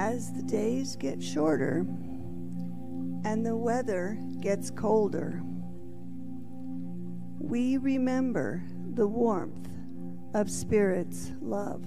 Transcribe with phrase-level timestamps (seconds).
[0.00, 1.84] As the days get shorter
[3.26, 5.42] and the weather gets colder,
[7.38, 8.62] we remember
[8.94, 9.68] the warmth
[10.32, 11.84] of Spirit's love.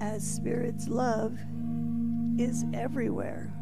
[0.00, 1.36] As Spirit's love
[2.38, 3.52] is everywhere,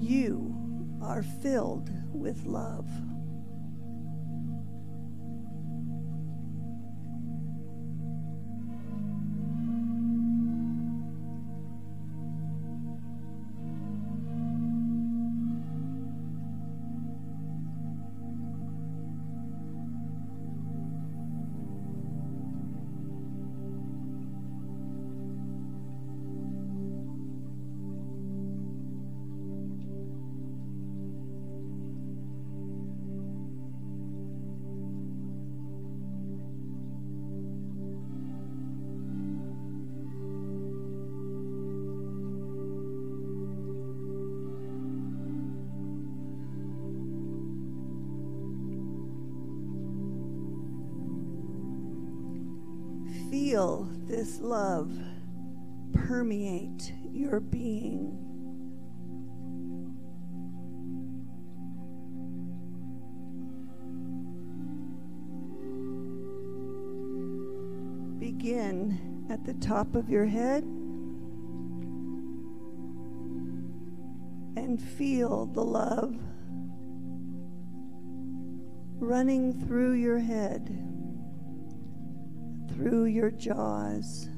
[0.00, 0.52] you
[1.00, 2.88] are filled with love.
[53.34, 54.96] Feel this love
[55.92, 58.16] permeate your being.
[68.20, 70.62] Begin at the top of your head
[74.56, 76.14] and feel the love
[79.00, 80.93] running through your head,
[82.74, 84.28] through your jaws.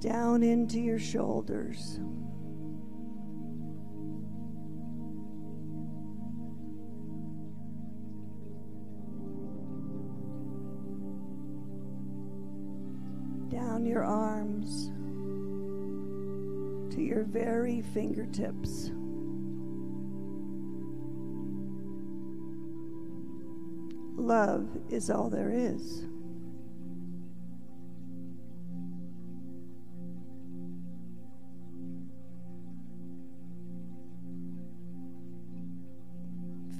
[0.00, 2.00] Down into your shoulders.
[13.50, 14.90] Down your arms
[16.94, 18.90] to your very fingertips.
[24.20, 26.04] Love is all there is.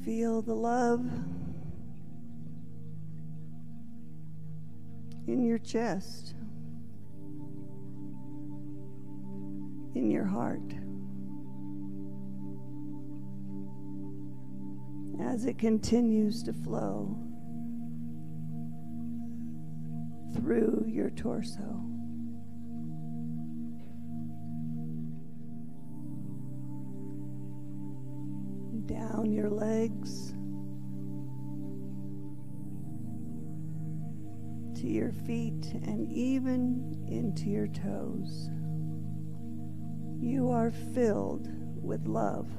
[0.05, 1.01] Feel the love
[5.27, 6.35] in your chest,
[9.95, 10.61] in your heart.
[15.21, 17.17] As it continues to flow
[20.35, 21.85] through your torso.
[28.87, 30.35] Down your legs
[34.81, 38.49] to your feet and even into your toes.
[40.19, 41.49] You are filled
[41.83, 42.51] with love.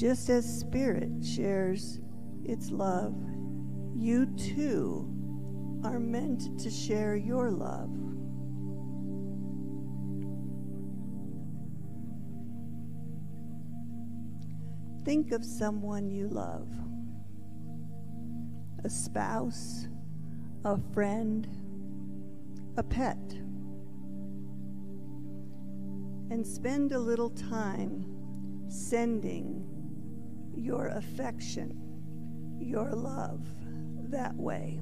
[0.00, 2.00] Just as Spirit shares
[2.42, 3.14] its love,
[3.94, 5.06] you too
[5.84, 7.90] are meant to share your love.
[15.04, 16.72] Think of someone you love
[18.82, 19.86] a spouse,
[20.64, 21.46] a friend,
[22.78, 23.18] a pet,
[26.30, 28.06] and spend a little time
[28.70, 29.79] sending
[30.56, 31.78] your affection,
[32.60, 33.46] your love
[34.10, 34.80] that way.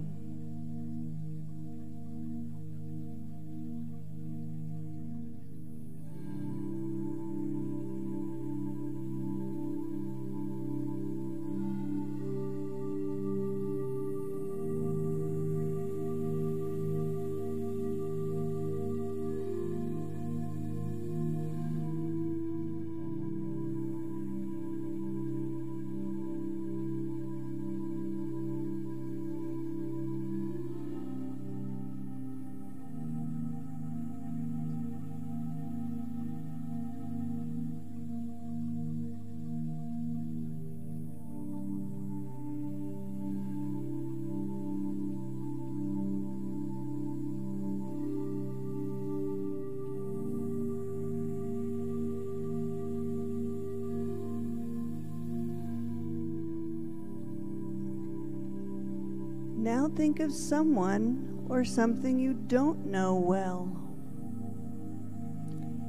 [59.58, 63.76] Now think of someone or something you don't know well.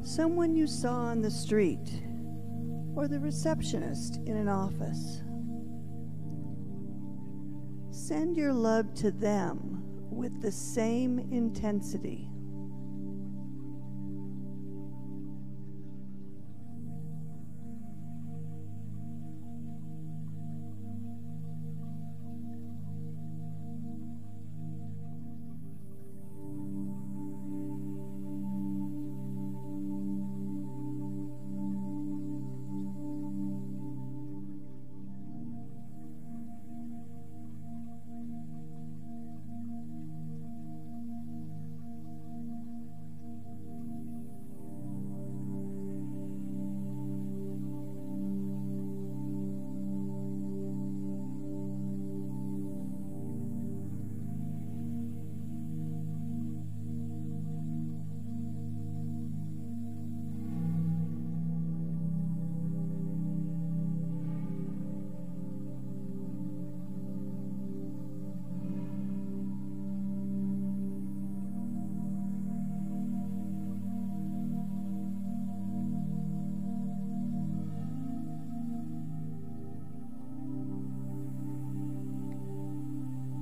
[0.04, 2.02] Someone you saw on the street
[2.96, 5.22] or the receptionist in an office.
[7.92, 12.29] Send your love to them with the same intensity.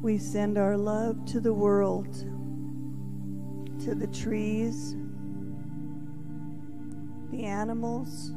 [0.08, 2.16] We send our love to the world,
[3.84, 4.96] to the trees,
[7.30, 8.32] the animals,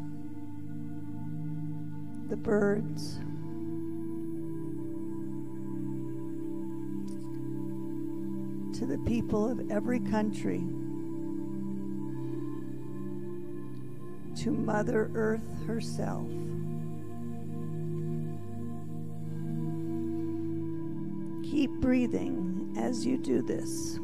[2.28, 3.20] the birds.
[8.81, 10.64] To the people of every country,
[14.43, 16.26] to Mother Earth herself.
[21.50, 23.99] Keep breathing as you do this.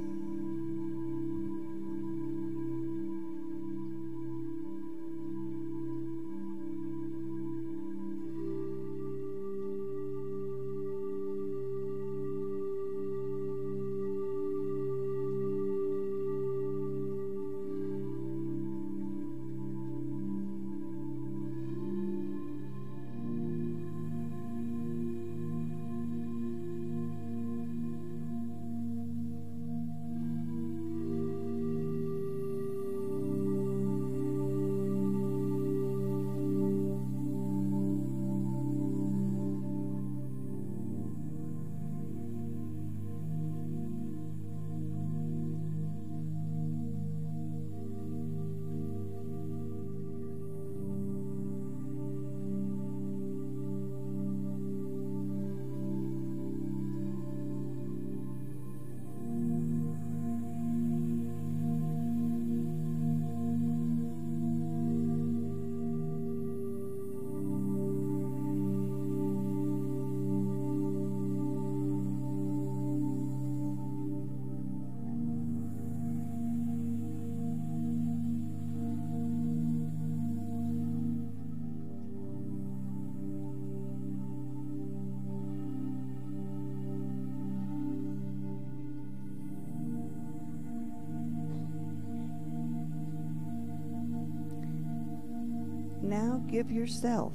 [96.47, 97.33] Give yourself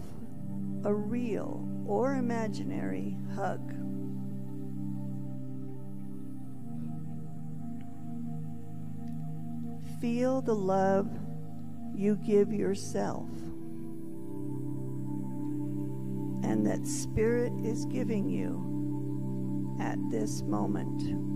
[0.84, 3.74] a real or imaginary hug.
[10.00, 11.10] Feel the love
[11.96, 13.30] you give yourself
[16.44, 21.31] and that Spirit is giving you at this moment.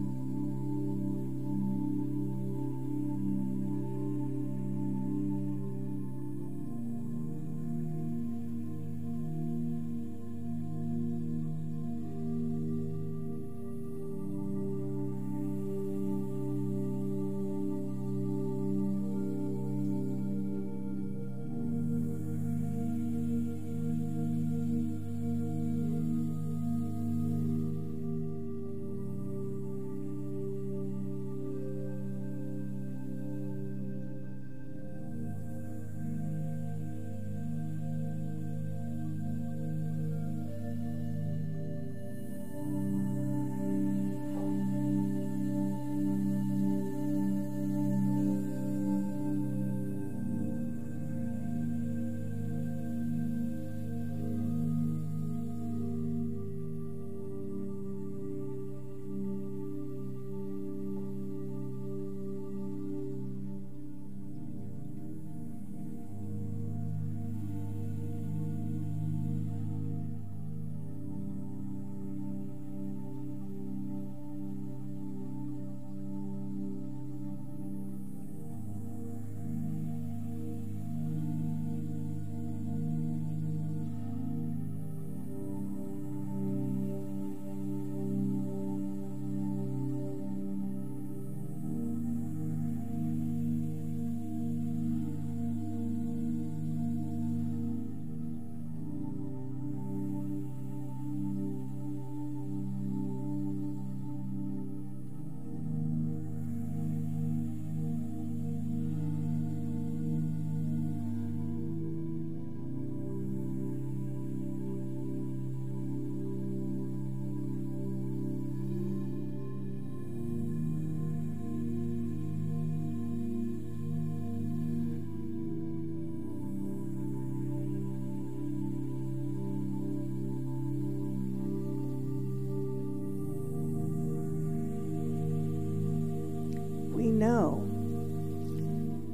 [137.15, 137.65] Know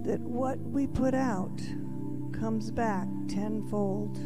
[0.04, 1.62] that what we put out
[2.34, 4.18] comes back tenfold.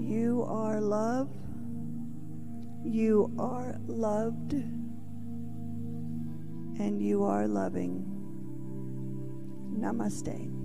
[0.00, 1.30] You are love.
[2.84, 4.54] You are loved.
[6.78, 8.04] And you are loving.
[9.78, 10.63] Namaste.